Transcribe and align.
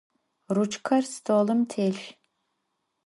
Ruçker 0.55 1.03
stolım 1.13 1.61
têlh. 1.71 2.03